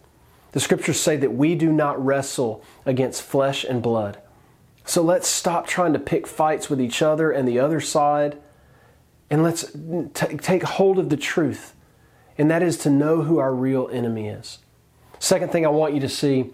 The 0.51 0.59
scriptures 0.59 0.99
say 0.99 1.15
that 1.17 1.33
we 1.33 1.55
do 1.55 1.71
not 1.71 2.03
wrestle 2.03 2.63
against 2.85 3.23
flesh 3.23 3.63
and 3.63 3.81
blood. 3.81 4.19
So 4.85 5.01
let's 5.01 5.27
stop 5.27 5.65
trying 5.65 5.93
to 5.93 5.99
pick 5.99 6.27
fights 6.27 6.69
with 6.69 6.81
each 6.81 7.01
other 7.01 7.31
and 7.31 7.47
the 7.47 7.59
other 7.59 7.79
side, 7.79 8.37
and 9.33 9.41
let's 9.41 9.65
t- 10.13 10.37
take 10.37 10.61
hold 10.61 10.99
of 10.99 11.09
the 11.09 11.17
truth, 11.17 11.73
and 12.37 12.51
that 12.51 12.61
is 12.61 12.77
to 12.77 12.89
know 12.91 13.23
who 13.23 13.39
our 13.39 13.51
real 13.51 13.89
enemy 13.91 14.27
is. 14.27 14.59
Second 15.17 15.51
thing 15.51 15.65
I 15.65 15.69
want 15.69 15.95
you 15.95 15.99
to 16.01 16.07
see 16.07 16.51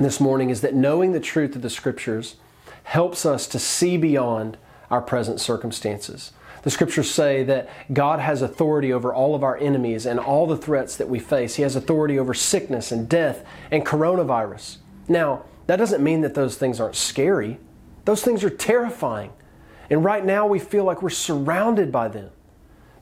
this 0.00 0.18
morning 0.18 0.50
is 0.50 0.60
that 0.62 0.74
knowing 0.74 1.12
the 1.12 1.20
truth 1.20 1.54
of 1.54 1.62
the 1.62 1.70
scriptures 1.70 2.34
helps 2.82 3.24
us 3.24 3.46
to 3.46 3.60
see 3.60 3.96
beyond 3.96 4.58
our 4.90 5.00
present 5.00 5.40
circumstances. 5.40 6.32
The 6.64 6.70
scriptures 6.70 7.08
say 7.08 7.44
that 7.44 7.70
God 7.92 8.18
has 8.18 8.42
authority 8.42 8.92
over 8.92 9.14
all 9.14 9.36
of 9.36 9.44
our 9.44 9.56
enemies 9.56 10.04
and 10.04 10.18
all 10.18 10.48
the 10.48 10.56
threats 10.56 10.96
that 10.96 11.08
we 11.08 11.20
face. 11.20 11.54
He 11.54 11.62
has 11.62 11.76
authority 11.76 12.18
over 12.18 12.34
sickness 12.34 12.90
and 12.90 13.08
death 13.08 13.46
and 13.70 13.86
coronavirus. 13.86 14.78
Now, 15.06 15.44
that 15.68 15.76
doesn't 15.76 16.02
mean 16.02 16.22
that 16.22 16.34
those 16.34 16.56
things 16.56 16.80
aren't 16.80 16.96
scary. 16.96 17.60
Those 18.06 18.24
things 18.24 18.42
are 18.42 18.50
terrifying. 18.50 19.30
And 19.90 20.04
right 20.04 20.24
now 20.24 20.46
we 20.46 20.58
feel 20.58 20.84
like 20.84 21.02
we're 21.02 21.10
surrounded 21.10 21.90
by 21.90 22.08
them. 22.08 22.30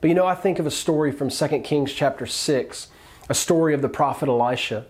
But 0.01 0.09
you 0.09 0.15
know, 0.15 0.27
I 0.27 0.35
think 0.35 0.59
of 0.59 0.67
a 0.67 0.71
story 0.71 1.11
from 1.11 1.31
2 1.31 1.61
Kings 1.61 1.93
chapter 1.93 2.27
6, 2.27 2.89
a 3.29 3.35
story 3.35 3.75
of 3.75 3.83
the 3.83 3.89
prophet 3.89 4.29
Elisha. 4.29 4.87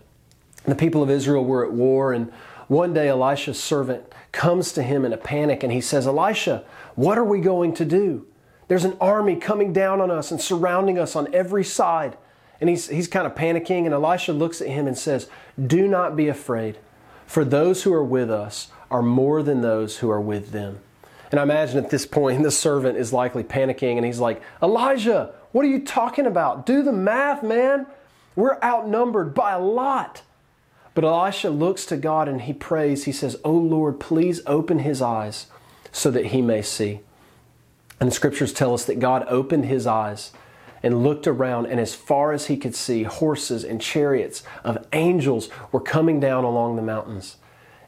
The 0.65 0.75
people 0.75 1.03
of 1.03 1.11
Israel 1.11 1.45
were 1.45 1.65
at 1.65 1.73
war, 1.73 2.13
and 2.13 2.33
one 2.69 2.93
day 2.93 3.09
Elisha's 3.09 3.63
servant 3.63 4.05
comes 4.33 4.73
to 4.73 4.83
him 4.83 5.05
in 5.05 5.13
a 5.13 5.17
panic 5.17 5.63
and 5.63 5.73
he 5.73 5.81
says, 5.81 6.07
Elisha, 6.07 6.65
what 6.97 7.17
are 7.17 7.25
we 7.25 7.41
going 7.41 7.73
to 7.75 7.85
do? 7.85 8.27
There's 8.69 8.85
an 8.85 8.97
army 9.01 9.37
coming 9.37 9.73
down 9.73 10.01
on 10.01 10.11
us 10.11 10.31
and 10.31 10.41
surrounding 10.41 10.99
us 10.99 11.15
on 11.15 11.33
every 11.33 11.65
side. 11.65 12.19
And 12.61 12.69
he's, 12.69 12.89
he's 12.89 13.07
kind 13.07 13.27
of 13.27 13.35
panicking, 13.35 13.85
and 13.85 13.93
Elisha 13.93 14.33
looks 14.33 14.61
at 14.61 14.69
him 14.69 14.87
and 14.87 14.97
says, 14.97 15.29
Do 15.65 15.87
not 15.87 16.17
be 16.17 16.29
afraid, 16.29 16.79
for 17.27 17.45
those 17.45 17.83
who 17.83 17.93
are 17.93 18.05
with 18.05 18.31
us 18.31 18.69
are 18.91 19.03
more 19.03 19.43
than 19.43 19.61
those 19.61 19.99
who 19.99 20.11
are 20.11 20.21
with 20.21 20.53
them. 20.53 20.81
And 21.31 21.41
I 21.41 21.43
imagine 21.43 21.79
at 21.79 21.91
this 21.91 22.07
point, 22.07 22.43
the 22.43 22.51
servant 22.51 22.99
is 22.99 23.13
likely 23.13 23.45
panicking, 23.45 23.97
and 23.97 24.05
he's 24.05 24.21
like, 24.21 24.43
Elijah, 24.63 25.33
what 25.53 25.65
are 25.65 25.69
you 25.69 25.81
talking 25.81 26.27
about? 26.27 26.67
Do 26.67 26.83
the 26.83 26.93
math, 26.93 27.43
man. 27.43 27.87
We're 28.35 28.61
outnumbered 28.63 29.35
by 29.35 29.53
a 29.53 29.61
lot. 29.61 30.23
But 30.95 31.05
Elisha 31.05 31.51
looks 31.51 31.85
to 31.87 31.97
God 31.97 32.27
and 32.29 32.43
he 32.43 32.53
prays. 32.53 33.05
He 33.05 33.13
says, 33.13 33.37
Oh 33.45 33.53
Lord, 33.53 34.01
please 34.01 34.41
open 34.47 34.79
his 34.79 35.03
eyes 35.03 35.47
so 35.93 36.11
that 36.11 36.27
he 36.27 36.43
may 36.43 36.63
see. 36.63 37.01
And 38.01 38.11
the 38.11 38.15
scriptures 38.15 38.53
tell 38.53 38.75
us 38.75 38.85
that 38.85 38.99
God 38.99 39.25
opened 39.29 39.67
his 39.67 39.87
eyes 39.87 40.33
and 40.83 41.03
looked 41.03 41.27
around, 41.27 41.67
and 41.67 41.81
as 41.81 41.95
far 41.95 42.33
as 42.33 42.47
he 42.47 42.57
could 42.57 42.75
see, 42.75 43.03
horses 43.03 43.65
and 43.65 43.81
chariots 43.81 44.43
of 44.63 44.87
angels 44.93 45.49
were 45.73 45.81
coming 45.81 46.21
down 46.21 46.45
along 46.45 46.77
the 46.77 46.83
mountains. 46.83 47.37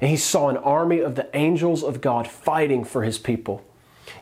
And 0.00 0.10
he 0.10 0.16
saw 0.16 0.48
an 0.48 0.56
army 0.56 1.00
of 1.00 1.14
the 1.14 1.28
angels 1.34 1.82
of 1.82 2.00
God 2.00 2.28
fighting 2.28 2.84
for 2.84 3.02
his 3.02 3.18
people. 3.18 3.64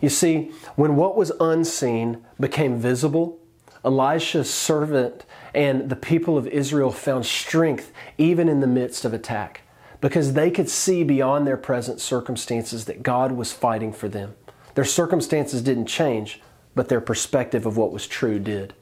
You 0.01 0.09
see, 0.09 0.53
when 0.75 0.97
what 0.97 1.17
was 1.17 1.33
unseen 1.41 2.25
became 2.41 2.79
visible, 2.79 3.39
Elisha's 3.85 4.53
servant 4.53 5.25
and 5.55 5.89
the 5.89 5.97
people 5.97 6.37
of 6.37 6.47
Israel 6.49 6.91
found 6.91 7.25
strength 7.25 7.93
even 8.19 8.49
in 8.49 8.61
the 8.61 8.67
midst 8.67 9.05
of 9.05 9.15
attack 9.15 9.63
because 10.01 10.35
they 10.35 10.51
could 10.51 10.69
see 10.69 11.03
beyond 11.03 11.47
their 11.47 11.57
present 11.57 12.01
circumstances 12.01 12.85
that 12.87 13.03
God 13.03 13.33
was 13.33 13.53
fighting 13.53 13.93
for 13.93 14.09
them. 14.09 14.35
Their 14.75 14.85
circumstances 14.85 15.63
didn't 15.63 15.87
change, 15.87 16.41
but 16.75 16.89
their 16.89 17.01
perspective 17.01 17.65
of 17.65 17.77
what 17.77 17.93
was 17.93 18.07
true 18.07 18.39
did. 18.39 18.75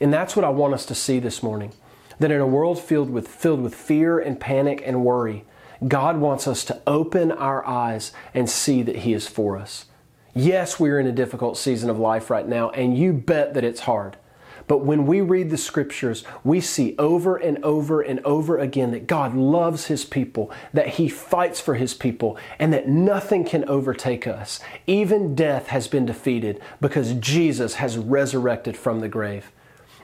And 0.00 0.12
that's 0.12 0.36
what 0.36 0.44
I 0.44 0.50
want 0.50 0.74
us 0.74 0.86
to 0.86 0.94
see 0.94 1.18
this 1.18 1.42
morning. 1.42 1.72
That 2.20 2.30
in 2.30 2.40
a 2.40 2.46
world 2.46 2.78
filled 2.78 3.10
with, 3.10 3.26
filled 3.26 3.62
with 3.62 3.74
fear 3.74 4.18
and 4.18 4.38
panic 4.38 4.82
and 4.84 5.04
worry, 5.04 5.44
God 5.86 6.18
wants 6.18 6.46
us 6.46 6.64
to 6.66 6.80
open 6.86 7.32
our 7.32 7.66
eyes 7.66 8.12
and 8.34 8.48
see 8.48 8.82
that 8.82 8.96
He 8.96 9.14
is 9.14 9.26
for 9.26 9.56
us. 9.56 9.86
Yes, 10.34 10.78
we're 10.78 11.00
in 11.00 11.06
a 11.06 11.12
difficult 11.12 11.56
season 11.56 11.90
of 11.90 11.98
life 11.98 12.30
right 12.30 12.46
now, 12.46 12.70
and 12.70 12.96
you 12.96 13.12
bet 13.12 13.54
that 13.54 13.64
it's 13.64 13.80
hard. 13.80 14.16
But 14.70 14.84
when 14.84 15.04
we 15.04 15.20
read 15.20 15.50
the 15.50 15.56
scriptures, 15.56 16.22
we 16.44 16.60
see 16.60 16.94
over 16.96 17.36
and 17.36 17.58
over 17.64 18.00
and 18.00 18.20
over 18.20 18.56
again 18.56 18.92
that 18.92 19.08
God 19.08 19.34
loves 19.34 19.86
his 19.86 20.04
people, 20.04 20.52
that 20.72 20.90
he 20.90 21.08
fights 21.08 21.60
for 21.60 21.74
his 21.74 21.92
people, 21.92 22.38
and 22.56 22.72
that 22.72 22.86
nothing 22.88 23.44
can 23.44 23.68
overtake 23.68 24.28
us. 24.28 24.60
Even 24.86 25.34
death 25.34 25.66
has 25.68 25.88
been 25.88 26.06
defeated 26.06 26.60
because 26.80 27.14
Jesus 27.14 27.74
has 27.74 27.98
resurrected 27.98 28.76
from 28.76 29.00
the 29.00 29.08
grave. 29.08 29.50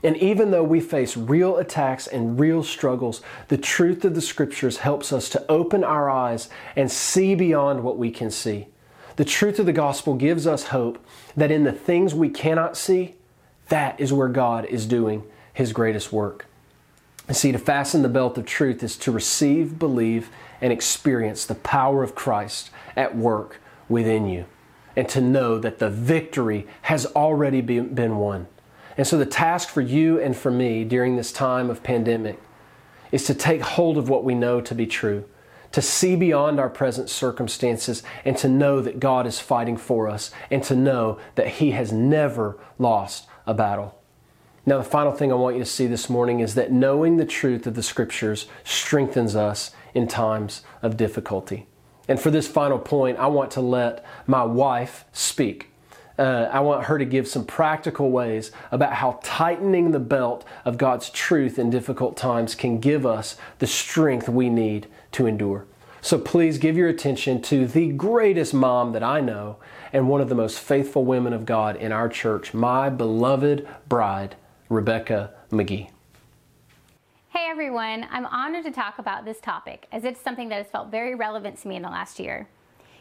And 0.06 0.16
even 0.18 0.52
though 0.52 0.62
we 0.62 0.78
face 0.78 1.16
real 1.16 1.56
attacks 1.56 2.06
and 2.06 2.38
real 2.38 2.62
struggles, 2.62 3.22
the 3.48 3.58
truth 3.58 4.04
of 4.04 4.14
the 4.14 4.20
scriptures 4.20 4.76
helps 4.76 5.12
us 5.12 5.28
to 5.30 5.44
open 5.48 5.82
our 5.82 6.08
eyes 6.08 6.48
and 6.76 6.88
see 6.92 7.34
beyond 7.34 7.82
what 7.82 7.98
we 7.98 8.12
can 8.12 8.30
see. 8.30 8.68
The 9.16 9.24
truth 9.24 9.58
of 9.58 9.66
the 9.66 9.72
gospel 9.72 10.14
gives 10.14 10.46
us 10.46 10.68
hope 10.68 11.04
that 11.36 11.50
in 11.50 11.64
the 11.64 11.72
things 11.72 12.14
we 12.14 12.28
cannot 12.28 12.76
see, 12.76 13.16
that 13.68 13.98
is 13.98 14.12
where 14.12 14.28
God 14.28 14.64
is 14.66 14.86
doing 14.86 15.24
His 15.52 15.72
greatest 15.72 16.12
work. 16.12 16.46
And 17.26 17.36
see, 17.36 17.50
to 17.50 17.58
fasten 17.58 18.02
the 18.02 18.08
belt 18.08 18.38
of 18.38 18.46
truth 18.46 18.84
is 18.84 18.96
to 18.98 19.10
receive, 19.10 19.76
believe, 19.76 20.30
and 20.60 20.72
experience 20.72 21.44
the 21.44 21.56
power 21.56 22.04
of 22.04 22.14
Christ 22.14 22.70
at 22.94 23.16
work 23.16 23.60
within 23.88 24.28
you, 24.28 24.44
and 24.94 25.08
to 25.08 25.20
know 25.20 25.58
that 25.58 25.80
the 25.80 25.90
victory 25.90 26.64
has 26.82 27.06
already 27.06 27.60
been 27.60 28.18
won. 28.18 28.46
And 28.96 29.06
so, 29.06 29.18
the 29.18 29.26
task 29.26 29.68
for 29.68 29.82
you 29.82 30.18
and 30.20 30.36
for 30.36 30.50
me 30.50 30.84
during 30.84 31.16
this 31.16 31.32
time 31.32 31.68
of 31.70 31.82
pandemic 31.82 32.40
is 33.12 33.24
to 33.24 33.34
take 33.34 33.62
hold 33.62 33.98
of 33.98 34.08
what 34.08 34.24
we 34.24 34.34
know 34.34 34.60
to 34.60 34.74
be 34.74 34.86
true, 34.86 35.24
to 35.72 35.82
see 35.82 36.16
beyond 36.16 36.58
our 36.58 36.70
present 36.70 37.10
circumstances, 37.10 38.02
and 38.24 38.36
to 38.38 38.48
know 38.48 38.80
that 38.80 39.00
God 39.00 39.26
is 39.26 39.38
fighting 39.38 39.76
for 39.76 40.08
us, 40.08 40.30
and 40.50 40.62
to 40.64 40.74
know 40.74 41.18
that 41.34 41.48
He 41.48 41.72
has 41.72 41.92
never 41.92 42.58
lost 42.78 43.26
a 43.46 43.54
battle. 43.54 44.00
Now, 44.68 44.78
the 44.78 44.84
final 44.84 45.12
thing 45.12 45.30
I 45.30 45.36
want 45.36 45.56
you 45.56 45.62
to 45.62 45.70
see 45.70 45.86
this 45.86 46.10
morning 46.10 46.40
is 46.40 46.56
that 46.56 46.72
knowing 46.72 47.18
the 47.18 47.24
truth 47.24 47.68
of 47.68 47.74
the 47.74 47.84
scriptures 47.84 48.46
strengthens 48.64 49.36
us 49.36 49.70
in 49.94 50.08
times 50.08 50.62
of 50.82 50.96
difficulty. 50.96 51.66
And 52.08 52.18
for 52.18 52.30
this 52.30 52.48
final 52.48 52.78
point, 52.78 53.18
I 53.18 53.28
want 53.28 53.52
to 53.52 53.60
let 53.60 54.04
my 54.26 54.42
wife 54.42 55.04
speak. 55.12 55.70
Uh, 56.18 56.48
I 56.50 56.60
want 56.60 56.84
her 56.84 56.98
to 56.98 57.04
give 57.04 57.28
some 57.28 57.44
practical 57.44 58.10
ways 58.10 58.50
about 58.70 58.94
how 58.94 59.20
tightening 59.22 59.90
the 59.90 60.00
belt 60.00 60.44
of 60.64 60.78
God's 60.78 61.10
truth 61.10 61.58
in 61.58 61.68
difficult 61.68 62.16
times 62.16 62.54
can 62.54 62.80
give 62.80 63.04
us 63.04 63.36
the 63.58 63.66
strength 63.66 64.28
we 64.28 64.48
need 64.48 64.86
to 65.12 65.26
endure. 65.26 65.66
So 66.00 66.18
please 66.18 66.58
give 66.58 66.76
your 66.76 66.88
attention 66.88 67.42
to 67.42 67.66
the 67.66 67.88
greatest 67.88 68.54
mom 68.54 68.92
that 68.92 69.02
I 69.02 69.20
know 69.20 69.56
and 69.92 70.08
one 70.08 70.20
of 70.20 70.28
the 70.28 70.34
most 70.34 70.58
faithful 70.58 71.04
women 71.04 71.32
of 71.32 71.44
God 71.44 71.76
in 71.76 71.92
our 71.92 72.08
church, 72.08 72.54
my 72.54 72.88
beloved 72.88 73.66
bride, 73.88 74.36
Rebekah 74.68 75.32
McGee. 75.50 75.90
Hey 77.30 77.46
everyone, 77.50 78.06
I'm 78.10 78.24
honored 78.26 78.64
to 78.64 78.70
talk 78.70 78.98
about 78.98 79.24
this 79.24 79.40
topic 79.40 79.86
as 79.92 80.04
it's 80.04 80.20
something 80.20 80.48
that 80.48 80.56
has 80.56 80.68
felt 80.68 80.90
very 80.90 81.14
relevant 81.14 81.58
to 81.58 81.68
me 81.68 81.76
in 81.76 81.82
the 81.82 81.90
last 81.90 82.18
year. 82.18 82.48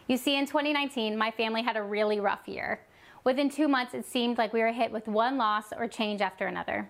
You 0.08 0.18
see, 0.18 0.38
in 0.38 0.46
2019, 0.46 1.18
my 1.18 1.32
family 1.32 1.64
had 1.64 1.78
a 1.78 1.82
really 1.82 2.20
rough 2.20 2.48
year. 2.48 2.82
Within 3.26 3.50
two 3.50 3.68
months, 3.68 3.96
it 3.96 4.06
seemed 4.06 4.38
like 4.38 4.54
we 4.54 4.62
were 4.62 4.72
hit 4.72 4.92
with 4.92 5.08
one 5.08 5.36
loss 5.36 5.74
or 5.76 5.88
change 5.88 6.22
after 6.22 6.46
another. 6.46 6.88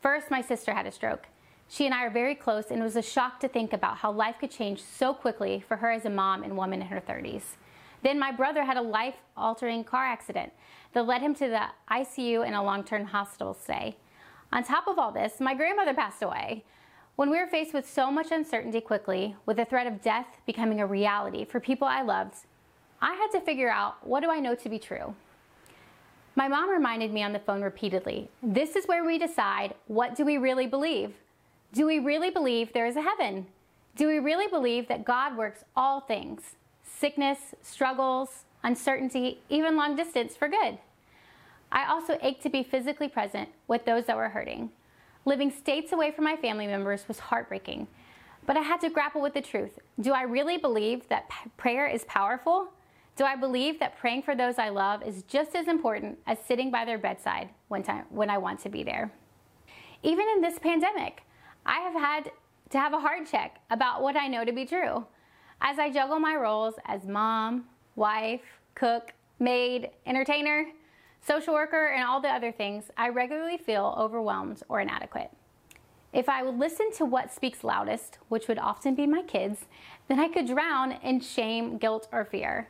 First, 0.00 0.30
my 0.30 0.40
sister 0.40 0.72
had 0.72 0.86
a 0.86 0.90
stroke. 0.90 1.26
She 1.68 1.84
and 1.84 1.94
I 1.94 2.06
are 2.06 2.10
very 2.10 2.34
close, 2.34 2.70
and 2.70 2.80
it 2.80 2.82
was 2.82 2.96
a 2.96 3.02
shock 3.02 3.40
to 3.40 3.48
think 3.48 3.74
about 3.74 3.98
how 3.98 4.10
life 4.10 4.36
could 4.40 4.50
change 4.50 4.82
so 4.82 5.12
quickly 5.12 5.62
for 5.68 5.76
her 5.76 5.90
as 5.90 6.06
a 6.06 6.10
mom 6.10 6.42
and 6.42 6.56
woman 6.56 6.80
in 6.80 6.88
her 6.88 7.02
30s. 7.02 7.56
Then 8.02 8.18
my 8.18 8.32
brother 8.32 8.64
had 8.64 8.78
a 8.78 8.82
life 8.82 9.16
altering 9.36 9.84
car 9.84 10.06
accident 10.06 10.54
that 10.94 11.06
led 11.06 11.20
him 11.20 11.34
to 11.34 11.48
the 11.48 11.66
ICU 11.90 12.46
and 12.46 12.54
a 12.54 12.62
long 12.62 12.82
term 12.82 13.04
hospital 13.04 13.52
stay. 13.52 13.96
On 14.52 14.64
top 14.64 14.86
of 14.86 14.98
all 14.98 15.12
this, 15.12 15.40
my 15.40 15.52
grandmother 15.52 15.92
passed 15.92 16.22
away. 16.22 16.64
When 17.16 17.28
we 17.28 17.38
were 17.38 17.46
faced 17.46 17.74
with 17.74 17.90
so 17.90 18.10
much 18.10 18.30
uncertainty 18.30 18.80
quickly, 18.80 19.36
with 19.44 19.58
the 19.58 19.66
threat 19.66 19.86
of 19.86 20.00
death 20.00 20.38
becoming 20.46 20.80
a 20.80 20.86
reality 20.86 21.44
for 21.44 21.60
people 21.60 21.86
I 21.86 22.00
loved, 22.00 22.36
I 23.02 23.12
had 23.12 23.38
to 23.38 23.44
figure 23.44 23.70
out 23.70 24.06
what 24.06 24.22
do 24.22 24.30
I 24.30 24.40
know 24.40 24.54
to 24.54 24.68
be 24.70 24.78
true. 24.78 25.14
My 26.38 26.48
mom 26.48 26.68
reminded 26.68 27.14
me 27.14 27.22
on 27.22 27.32
the 27.32 27.38
phone 27.38 27.62
repeatedly 27.62 28.28
this 28.42 28.76
is 28.76 28.86
where 28.86 29.04
we 29.04 29.18
decide 29.18 29.72
what 29.86 30.14
do 30.14 30.22
we 30.22 30.36
really 30.36 30.66
believe. 30.66 31.14
Do 31.72 31.86
we 31.86 31.98
really 31.98 32.28
believe 32.28 32.74
there 32.74 32.86
is 32.86 32.96
a 32.96 33.00
heaven? 33.00 33.46
Do 33.96 34.06
we 34.06 34.18
really 34.18 34.46
believe 34.46 34.86
that 34.88 35.06
God 35.06 35.34
works 35.34 35.64
all 35.74 36.00
things, 36.00 36.56
sickness, 36.84 37.54
struggles, 37.62 38.44
uncertainty, 38.62 39.40
even 39.48 39.76
long 39.76 39.96
distance 39.96 40.36
for 40.36 40.46
good? 40.46 40.78
I 41.72 41.86
also 41.86 42.18
ached 42.20 42.42
to 42.42 42.50
be 42.50 42.62
physically 42.62 43.08
present 43.08 43.48
with 43.66 43.86
those 43.86 44.04
that 44.04 44.16
were 44.16 44.28
hurting. 44.28 44.70
Living 45.24 45.50
states 45.50 45.92
away 45.92 46.10
from 46.10 46.24
my 46.24 46.36
family 46.36 46.66
members 46.66 47.08
was 47.08 47.18
heartbreaking, 47.18 47.88
but 48.44 48.58
I 48.58 48.60
had 48.60 48.82
to 48.82 48.90
grapple 48.90 49.22
with 49.22 49.32
the 49.32 49.40
truth. 49.40 49.78
Do 49.98 50.12
I 50.12 50.22
really 50.22 50.58
believe 50.58 51.08
that 51.08 51.30
prayer 51.56 51.86
is 51.86 52.04
powerful? 52.04 52.68
Do 53.16 53.24
I 53.24 53.34
believe 53.34 53.80
that 53.80 53.96
praying 53.96 54.22
for 54.22 54.36
those 54.36 54.58
I 54.58 54.68
love 54.68 55.02
is 55.02 55.22
just 55.22 55.56
as 55.56 55.68
important 55.68 56.18
as 56.26 56.38
sitting 56.46 56.70
by 56.70 56.84
their 56.84 56.98
bedside 56.98 57.48
when, 57.68 57.82
time, 57.82 58.04
when 58.10 58.28
I 58.28 58.36
want 58.36 58.60
to 58.60 58.68
be 58.68 58.82
there? 58.82 59.10
Even 60.02 60.26
in 60.34 60.42
this 60.42 60.58
pandemic, 60.58 61.22
I 61.64 61.80
have 61.80 61.94
had 61.94 62.30
to 62.70 62.78
have 62.78 62.92
a 62.92 63.00
heart 63.00 63.26
check 63.26 63.58
about 63.70 64.02
what 64.02 64.16
I 64.16 64.28
know 64.28 64.44
to 64.44 64.52
be 64.52 64.66
true. 64.66 65.06
As 65.62 65.78
I 65.78 65.90
juggle 65.90 66.18
my 66.18 66.36
roles 66.36 66.74
as 66.84 67.06
mom, 67.06 67.64
wife, 67.94 68.42
cook, 68.74 69.14
maid, 69.38 69.90
entertainer, 70.04 70.66
social 71.26 71.54
worker, 71.54 71.86
and 71.86 72.04
all 72.04 72.20
the 72.20 72.28
other 72.28 72.52
things, 72.52 72.90
I 72.98 73.08
regularly 73.08 73.56
feel 73.56 73.94
overwhelmed 73.96 74.62
or 74.68 74.80
inadequate. 74.80 75.30
If 76.12 76.28
I 76.28 76.42
would 76.42 76.58
listen 76.58 76.92
to 76.92 77.06
what 77.06 77.32
speaks 77.32 77.64
loudest, 77.64 78.18
which 78.28 78.46
would 78.46 78.58
often 78.58 78.94
be 78.94 79.06
my 79.06 79.22
kids, 79.22 79.64
then 80.08 80.20
I 80.20 80.28
could 80.28 80.46
drown 80.46 80.92
in 80.92 81.20
shame, 81.20 81.78
guilt, 81.78 82.08
or 82.12 82.26
fear. 82.26 82.68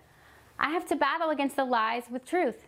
I 0.58 0.70
have 0.70 0.86
to 0.86 0.96
battle 0.96 1.30
against 1.30 1.56
the 1.56 1.64
lies 1.64 2.04
with 2.10 2.24
truth. 2.24 2.66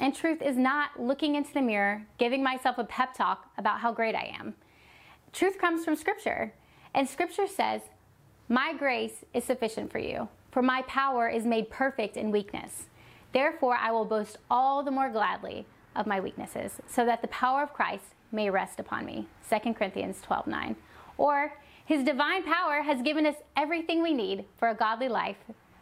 And 0.00 0.14
truth 0.14 0.42
is 0.42 0.56
not 0.56 1.00
looking 1.00 1.34
into 1.34 1.52
the 1.52 1.60
mirror, 1.60 2.06
giving 2.18 2.42
myself 2.42 2.78
a 2.78 2.84
pep 2.84 3.14
talk 3.14 3.50
about 3.58 3.80
how 3.80 3.92
great 3.92 4.14
I 4.14 4.34
am. 4.38 4.54
Truth 5.32 5.58
comes 5.58 5.84
from 5.84 5.96
Scripture. 5.96 6.54
And 6.94 7.08
Scripture 7.08 7.46
says, 7.46 7.82
My 8.48 8.72
grace 8.72 9.24
is 9.34 9.44
sufficient 9.44 9.90
for 9.90 9.98
you, 9.98 10.28
for 10.50 10.62
my 10.62 10.82
power 10.82 11.28
is 11.28 11.44
made 11.44 11.70
perfect 11.70 12.16
in 12.16 12.30
weakness. 12.30 12.86
Therefore, 13.32 13.76
I 13.76 13.90
will 13.90 14.04
boast 14.04 14.38
all 14.50 14.82
the 14.82 14.90
more 14.90 15.10
gladly 15.10 15.66
of 15.94 16.06
my 16.06 16.20
weaknesses, 16.20 16.80
so 16.86 17.04
that 17.04 17.20
the 17.20 17.28
power 17.28 17.62
of 17.62 17.74
Christ 17.74 18.14
may 18.32 18.48
rest 18.48 18.80
upon 18.80 19.04
me. 19.04 19.26
2 19.50 19.74
Corinthians 19.74 20.20
12 20.22 20.46
9. 20.46 20.76
Or, 21.18 21.52
His 21.84 22.04
divine 22.04 22.44
power 22.44 22.82
has 22.82 23.02
given 23.02 23.26
us 23.26 23.36
everything 23.56 24.02
we 24.02 24.14
need 24.14 24.44
for 24.56 24.68
a 24.68 24.74
godly 24.74 25.08
life 25.08 25.36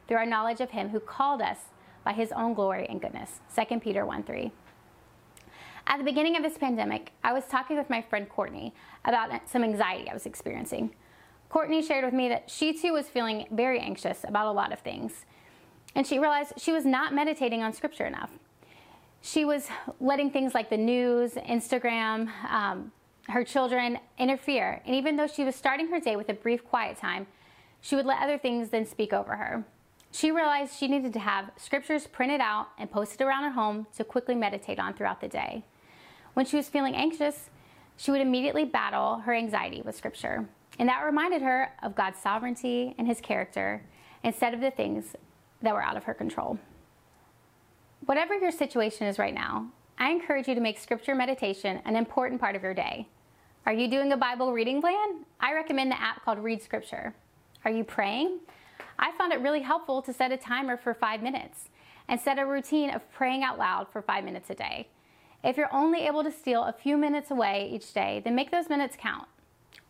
through 0.06 0.18
our 0.18 0.26
knowledge 0.26 0.60
of 0.60 0.70
Him 0.70 0.90
who 0.90 1.00
called 1.00 1.42
us 1.42 1.58
by 2.04 2.12
His 2.12 2.32
own 2.32 2.54
glory 2.54 2.86
and 2.88 3.00
goodness. 3.00 3.40
2 3.54 3.80
Peter 3.80 4.04
1 4.06 4.22
3. 4.22 4.52
At 5.88 5.98
the 5.98 6.04
beginning 6.04 6.36
of 6.36 6.42
this 6.42 6.58
pandemic, 6.58 7.12
I 7.22 7.32
was 7.32 7.44
talking 7.46 7.76
with 7.76 7.88
my 7.88 8.02
friend 8.02 8.28
Courtney 8.28 8.74
about 9.04 9.48
some 9.48 9.62
anxiety 9.62 10.10
I 10.10 10.14
was 10.14 10.26
experiencing. 10.26 10.90
Courtney 11.48 11.80
shared 11.80 12.04
with 12.04 12.12
me 12.12 12.28
that 12.28 12.50
she 12.50 12.72
too 12.72 12.92
was 12.92 13.08
feeling 13.08 13.46
very 13.52 13.78
anxious 13.78 14.24
about 14.26 14.46
a 14.46 14.52
lot 14.52 14.72
of 14.72 14.80
things. 14.80 15.26
And 15.94 16.06
she 16.06 16.18
realized 16.18 16.54
she 16.58 16.72
was 16.72 16.84
not 16.84 17.14
meditating 17.14 17.62
on 17.62 17.72
scripture 17.72 18.04
enough. 18.04 18.30
She 19.22 19.44
was 19.44 19.68
letting 20.00 20.30
things 20.30 20.54
like 20.54 20.70
the 20.70 20.76
news, 20.76 21.34
Instagram, 21.34 22.28
um, 22.50 22.92
her 23.28 23.44
children 23.44 23.98
interfere. 24.18 24.82
And 24.86 24.94
even 24.94 25.16
though 25.16 25.26
she 25.26 25.44
was 25.44 25.56
starting 25.56 25.88
her 25.88 26.00
day 26.00 26.16
with 26.16 26.28
a 26.28 26.34
brief 26.34 26.64
quiet 26.64 26.98
time, 26.98 27.26
she 27.80 27.96
would 27.96 28.06
let 28.06 28.20
other 28.20 28.38
things 28.38 28.70
then 28.70 28.86
speak 28.86 29.12
over 29.12 29.36
her. 29.36 29.64
She 30.16 30.30
realized 30.30 30.74
she 30.74 30.88
needed 30.88 31.12
to 31.12 31.18
have 31.18 31.50
scriptures 31.58 32.06
printed 32.06 32.40
out 32.40 32.68
and 32.78 32.90
posted 32.90 33.20
around 33.20 33.42
her 33.42 33.50
home 33.50 33.86
to 33.98 34.02
quickly 34.02 34.34
meditate 34.34 34.78
on 34.78 34.94
throughout 34.94 35.20
the 35.20 35.28
day. 35.28 35.62
When 36.32 36.46
she 36.46 36.56
was 36.56 36.70
feeling 36.70 36.94
anxious, 36.94 37.50
she 37.98 38.10
would 38.10 38.22
immediately 38.22 38.64
battle 38.64 39.18
her 39.26 39.34
anxiety 39.34 39.82
with 39.82 39.94
Scripture. 39.94 40.48
And 40.78 40.88
that 40.88 41.04
reminded 41.04 41.42
her 41.42 41.70
of 41.82 41.94
God's 41.94 42.18
sovereignty 42.18 42.94
and 42.96 43.06
His 43.06 43.20
character 43.20 43.82
instead 44.22 44.54
of 44.54 44.62
the 44.62 44.70
things 44.70 45.16
that 45.60 45.74
were 45.74 45.82
out 45.82 45.98
of 45.98 46.04
her 46.04 46.14
control. 46.14 46.58
Whatever 48.06 48.38
your 48.38 48.52
situation 48.52 49.08
is 49.08 49.18
right 49.18 49.34
now, 49.34 49.66
I 49.98 50.12
encourage 50.12 50.48
you 50.48 50.54
to 50.54 50.62
make 50.62 50.78
Scripture 50.78 51.14
meditation 51.14 51.82
an 51.84 51.94
important 51.94 52.40
part 52.40 52.56
of 52.56 52.62
your 52.62 52.72
day. 52.72 53.06
Are 53.66 53.74
you 53.74 53.86
doing 53.86 54.10
a 54.12 54.16
Bible 54.16 54.54
reading 54.54 54.80
plan? 54.80 55.26
I 55.40 55.52
recommend 55.52 55.90
the 55.90 56.00
app 56.00 56.24
called 56.24 56.38
Read 56.38 56.62
Scripture. 56.62 57.14
Are 57.66 57.70
you 57.70 57.84
praying? 57.84 58.38
I 58.98 59.12
found 59.12 59.32
it 59.32 59.40
really 59.40 59.60
helpful 59.60 60.02
to 60.02 60.12
set 60.12 60.32
a 60.32 60.36
timer 60.36 60.76
for 60.76 60.94
five 60.94 61.22
minutes 61.22 61.68
and 62.08 62.20
set 62.20 62.38
a 62.38 62.46
routine 62.46 62.90
of 62.90 63.10
praying 63.12 63.42
out 63.42 63.58
loud 63.58 63.88
for 63.92 64.02
five 64.02 64.24
minutes 64.24 64.50
a 64.50 64.54
day. 64.54 64.88
If 65.44 65.56
you're 65.56 65.72
only 65.74 66.06
able 66.06 66.24
to 66.24 66.30
steal 66.30 66.64
a 66.64 66.72
few 66.72 66.96
minutes 66.96 67.30
away 67.30 67.70
each 67.72 67.92
day, 67.92 68.20
then 68.24 68.34
make 68.34 68.50
those 68.50 68.68
minutes 68.68 68.96
count. 68.98 69.28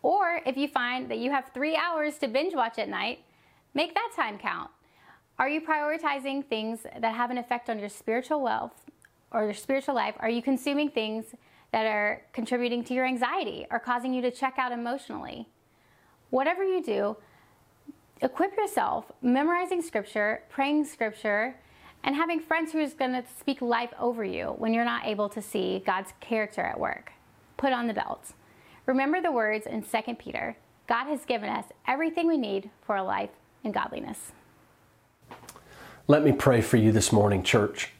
Or 0.01 0.41
if 0.45 0.57
you 0.57 0.67
find 0.67 1.09
that 1.09 1.17
you 1.17 1.31
have 1.31 1.51
three 1.53 1.75
hours 1.75 2.17
to 2.19 2.27
binge 2.27 2.53
watch 2.53 2.77
at 2.77 2.89
night, 2.89 3.19
make 3.73 3.93
that 3.93 4.11
time 4.15 4.37
count. 4.37 4.69
Are 5.39 5.49
you 5.49 5.61
prioritizing 5.61 6.45
things 6.45 6.83
that 6.83 7.13
have 7.13 7.31
an 7.31 7.37
effect 7.37 7.69
on 7.69 7.79
your 7.79 7.89
spiritual 7.89 8.41
wealth 8.41 8.85
or 9.31 9.43
your 9.45 9.53
spiritual 9.53 9.95
life? 9.95 10.15
Are 10.19 10.29
you 10.29 10.41
consuming 10.41 10.89
things 10.89 11.35
that 11.71 11.85
are 11.85 12.23
contributing 12.33 12.83
to 12.85 12.93
your 12.93 13.05
anxiety 13.05 13.67
or 13.69 13.79
causing 13.79 14.13
you 14.13 14.21
to 14.21 14.31
check 14.31 14.55
out 14.57 14.71
emotionally. 14.71 15.47
Whatever 16.29 16.63
you 16.63 16.81
do, 16.81 17.17
equip 18.21 18.55
yourself 18.55 19.11
memorizing 19.21 19.81
scripture, 19.81 20.43
praying 20.49 20.85
scripture, 20.85 21.55
and 22.03 22.15
having 22.15 22.39
friends 22.39 22.71
who 22.71 22.79
is 22.79 22.93
going 22.93 23.11
to 23.11 23.23
speak 23.39 23.61
life 23.61 23.93
over 23.99 24.23
you 24.23 24.55
when 24.57 24.73
you're 24.73 24.85
not 24.85 25.05
able 25.05 25.29
to 25.29 25.41
see 25.41 25.83
God's 25.85 26.13
character 26.19 26.61
at 26.61 26.79
work. 26.79 27.11
Put 27.57 27.73
on 27.73 27.87
the 27.87 27.93
belt. 27.93 28.33
Remember 28.85 29.21
the 29.21 29.31
words 29.31 29.65
in 29.65 29.83
2 29.83 30.15
Peter 30.15 30.57
God 30.87 31.07
has 31.07 31.25
given 31.25 31.49
us 31.49 31.65
everything 31.85 32.27
we 32.27 32.37
need 32.37 32.69
for 32.85 32.95
a 32.95 33.03
life 33.03 33.31
in 33.63 33.73
godliness. 33.73 34.31
Let 36.07 36.23
me 36.23 36.31
pray 36.31 36.61
for 36.61 36.77
you 36.77 36.93
this 36.93 37.11
morning, 37.11 37.43
church. 37.43 37.91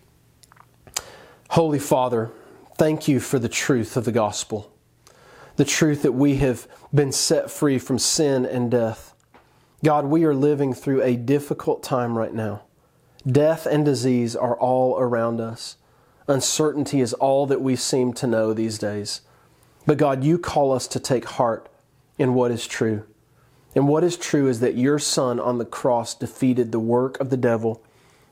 Holy 1.49 1.79
Father, 1.79 2.31
thank 2.77 3.09
you 3.09 3.19
for 3.19 3.39
the 3.39 3.49
truth 3.49 3.97
of 3.97 4.05
the 4.05 4.13
gospel, 4.13 4.71
the 5.57 5.65
truth 5.65 6.03
that 6.03 6.13
we 6.13 6.37
have 6.37 6.67
been 6.93 7.11
set 7.11 7.51
free 7.51 7.77
from 7.77 7.99
sin 7.99 8.45
and 8.45 8.71
death. 8.71 9.13
God, 9.87 10.07
we 10.07 10.25
are 10.25 10.35
living 10.35 10.73
through 10.73 11.01
a 11.01 11.15
difficult 11.15 11.81
time 11.81 12.17
right 12.17 12.33
now. 12.33 12.63
Death 13.25 13.65
and 13.65 13.85
disease 13.85 14.35
are 14.35 14.59
all 14.59 14.99
around 14.99 15.39
us. 15.39 15.77
Uncertainty 16.27 16.99
is 16.99 17.13
all 17.13 17.45
that 17.45 17.61
we 17.61 17.77
seem 17.77 18.11
to 18.15 18.27
know 18.27 18.51
these 18.51 18.77
days. 18.77 19.21
But 19.85 19.97
God, 19.97 20.25
you 20.25 20.39
call 20.39 20.73
us 20.73 20.89
to 20.89 20.99
take 20.99 21.23
heart 21.23 21.69
in 22.17 22.33
what 22.33 22.51
is 22.51 22.67
true. 22.67 23.05
And 23.75 23.87
what 23.87 24.03
is 24.03 24.17
true 24.17 24.49
is 24.49 24.59
that 24.59 24.75
your 24.75 24.99
Son 24.99 25.39
on 25.39 25.57
the 25.57 25.63
cross 25.63 26.13
defeated 26.13 26.73
the 26.73 26.81
work 26.81 27.17
of 27.21 27.29
the 27.29 27.37
devil 27.37 27.81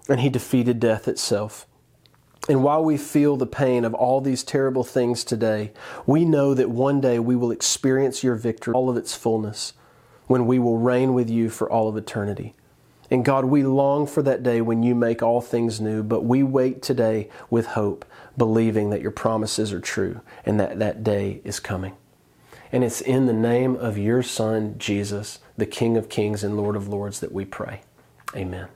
and 0.09 0.19
he 0.19 0.27
defeated 0.27 0.81
death 0.81 1.07
itself. 1.07 1.65
And 2.49 2.65
while 2.65 2.83
we 2.83 2.97
feel 2.97 3.37
the 3.37 3.47
pain 3.47 3.85
of 3.85 3.93
all 3.93 4.19
these 4.19 4.43
terrible 4.43 4.83
things 4.83 5.23
today, 5.23 5.71
we 6.05 6.25
know 6.25 6.53
that 6.53 6.69
one 6.69 6.99
day 6.99 7.17
we 7.17 7.37
will 7.37 7.51
experience 7.51 8.25
your 8.25 8.35
victory, 8.35 8.73
all 8.73 8.89
of 8.89 8.97
its 8.97 9.15
fullness, 9.15 9.71
when 10.27 10.47
we 10.47 10.59
will 10.59 10.77
reign 10.77 11.13
with 11.13 11.29
you 11.29 11.49
for 11.49 11.69
all 11.69 11.87
of 11.87 11.97
eternity. 11.97 12.53
And 13.11 13.23
God, 13.23 13.45
we 13.45 13.63
long 13.63 14.07
for 14.07 14.23
that 14.23 14.41
day 14.41 14.61
when 14.61 14.81
you 14.81 14.95
make 14.95 15.21
all 15.21 15.41
things 15.41 15.79
new, 15.79 16.01
but 16.01 16.23
we 16.23 16.41
wait 16.41 16.81
today 16.81 17.29
with 17.49 17.67
hope, 17.67 18.03
believing 18.35 18.89
that 18.89 19.01
your 19.01 19.11
promises 19.11 19.71
are 19.71 19.79
true 19.79 20.21
and 20.45 20.59
that 20.59 20.79
that 20.79 21.03
day 21.03 21.41
is 21.43 21.59
coming. 21.59 21.95
And 22.71 22.83
it's 22.83 23.01
in 23.01 23.27
the 23.27 23.33
name 23.33 23.75
of 23.75 23.97
your 23.97 24.23
Son, 24.23 24.75
Jesus, 24.77 25.39
the 25.55 25.67
King 25.67 25.97
of 25.97 26.09
Kings 26.09 26.43
and 26.43 26.57
Lord 26.57 26.75
of 26.75 26.87
Lords, 26.87 27.19
that 27.19 27.31
we 27.31 27.45
pray. 27.45 27.81
Amen. 28.35 28.67